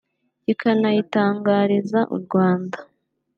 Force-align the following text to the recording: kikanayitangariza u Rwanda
kikanayitangariza 0.43 1.99
u 2.15 2.17
Rwanda 2.23 2.77